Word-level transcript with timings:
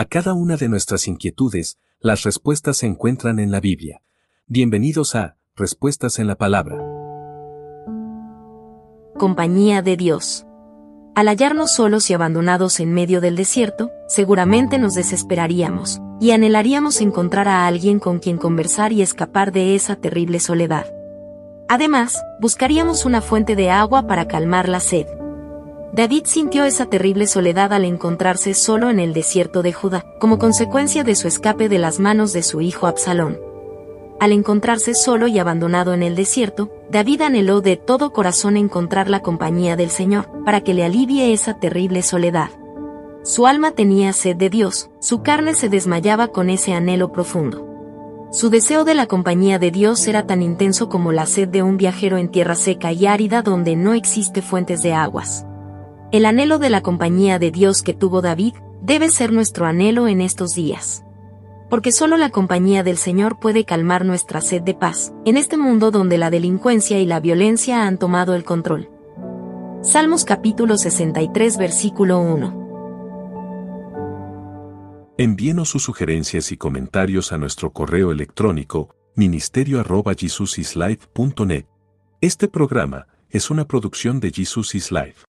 A 0.00 0.06
cada 0.06 0.32
una 0.32 0.56
de 0.56 0.70
nuestras 0.70 1.06
inquietudes, 1.08 1.76
las 2.00 2.22
respuestas 2.22 2.78
se 2.78 2.86
encuentran 2.86 3.38
en 3.38 3.50
la 3.50 3.60
Biblia. 3.60 4.00
Bienvenidos 4.46 5.14
a 5.14 5.36
Respuestas 5.54 6.18
en 6.18 6.26
la 6.26 6.36
Palabra. 6.36 6.78
Compañía 9.18 9.82
de 9.82 9.98
Dios. 9.98 10.46
Al 11.14 11.28
hallarnos 11.28 11.72
solos 11.72 12.08
y 12.08 12.14
abandonados 12.14 12.80
en 12.80 12.94
medio 12.94 13.20
del 13.20 13.36
desierto, 13.36 13.90
seguramente 14.08 14.78
nos 14.78 14.94
desesperaríamos, 14.94 16.00
y 16.18 16.30
anhelaríamos 16.30 17.02
encontrar 17.02 17.46
a 17.46 17.66
alguien 17.66 17.98
con 17.98 18.20
quien 18.20 18.38
conversar 18.38 18.94
y 18.94 19.02
escapar 19.02 19.52
de 19.52 19.74
esa 19.74 19.96
terrible 19.96 20.40
soledad. 20.40 20.86
Además, 21.68 22.18
buscaríamos 22.40 23.04
una 23.04 23.20
fuente 23.20 23.54
de 23.54 23.68
agua 23.68 24.06
para 24.06 24.26
calmar 24.26 24.66
la 24.66 24.80
sed. 24.80 25.19
David 25.92 26.22
sintió 26.26 26.64
esa 26.64 26.86
terrible 26.86 27.26
soledad 27.26 27.72
al 27.72 27.84
encontrarse 27.84 28.54
solo 28.54 28.90
en 28.90 29.00
el 29.00 29.12
desierto 29.12 29.62
de 29.62 29.72
Judá, 29.72 30.04
como 30.20 30.38
consecuencia 30.38 31.02
de 31.02 31.16
su 31.16 31.26
escape 31.26 31.68
de 31.68 31.80
las 31.80 31.98
manos 31.98 32.32
de 32.32 32.44
su 32.44 32.60
hijo 32.60 32.86
Absalón. 32.86 33.38
Al 34.20 34.32
encontrarse 34.32 34.94
solo 34.94 35.26
y 35.26 35.38
abandonado 35.40 35.92
en 35.92 36.04
el 36.04 36.14
desierto, 36.14 36.70
David 36.90 37.22
anheló 37.22 37.60
de 37.60 37.76
todo 37.76 38.12
corazón 38.12 38.56
encontrar 38.56 39.10
la 39.10 39.20
compañía 39.20 39.74
del 39.74 39.90
Señor, 39.90 40.28
para 40.44 40.60
que 40.60 40.74
le 40.74 40.84
alivie 40.84 41.32
esa 41.32 41.58
terrible 41.58 42.02
soledad. 42.02 42.50
Su 43.24 43.48
alma 43.48 43.72
tenía 43.72 44.12
sed 44.12 44.36
de 44.36 44.48
Dios, 44.48 44.90
su 45.00 45.22
carne 45.22 45.54
se 45.54 45.68
desmayaba 45.68 46.28
con 46.28 46.50
ese 46.50 46.72
anhelo 46.72 47.10
profundo. 47.10 47.66
Su 48.30 48.48
deseo 48.48 48.84
de 48.84 48.94
la 48.94 49.06
compañía 49.06 49.58
de 49.58 49.72
Dios 49.72 50.06
era 50.06 50.24
tan 50.24 50.40
intenso 50.40 50.88
como 50.88 51.10
la 51.10 51.26
sed 51.26 51.48
de 51.48 51.64
un 51.64 51.76
viajero 51.76 52.16
en 52.16 52.28
tierra 52.28 52.54
seca 52.54 52.92
y 52.92 53.06
árida 53.06 53.42
donde 53.42 53.74
no 53.74 53.92
existe 53.92 54.40
fuentes 54.40 54.82
de 54.82 54.92
aguas. 54.92 55.46
El 56.12 56.26
anhelo 56.26 56.58
de 56.58 56.70
la 56.70 56.80
compañía 56.80 57.38
de 57.38 57.52
Dios 57.52 57.84
que 57.84 57.94
tuvo 57.94 58.20
David 58.20 58.54
debe 58.82 59.10
ser 59.10 59.32
nuestro 59.32 59.66
anhelo 59.66 60.08
en 60.08 60.20
estos 60.20 60.56
días. 60.56 61.04
Porque 61.68 61.92
solo 61.92 62.16
la 62.16 62.30
compañía 62.30 62.82
del 62.82 62.96
Señor 62.96 63.38
puede 63.38 63.64
calmar 63.64 64.04
nuestra 64.04 64.40
sed 64.40 64.62
de 64.62 64.74
paz, 64.74 65.12
en 65.24 65.36
este 65.36 65.56
mundo 65.56 65.92
donde 65.92 66.18
la 66.18 66.30
delincuencia 66.30 66.98
y 66.98 67.06
la 67.06 67.20
violencia 67.20 67.86
han 67.86 67.96
tomado 67.96 68.34
el 68.34 68.42
control. 68.42 68.90
Salmos 69.82 70.24
capítulo 70.24 70.78
63 70.78 71.58
versículo 71.58 72.18
1. 72.18 75.14
Envíenos 75.16 75.68
sus 75.68 75.84
sugerencias 75.84 76.50
y 76.50 76.56
comentarios 76.56 77.30
a 77.30 77.38
nuestro 77.38 77.72
correo 77.72 78.10
electrónico 78.10 78.96
ministerio 79.14 79.80
Este 82.20 82.48
programa 82.48 83.06
es 83.28 83.50
una 83.50 83.64
producción 83.64 84.18
de 84.18 84.32
Jesus 84.32 84.74
is 84.74 84.90
Life. 84.90 85.29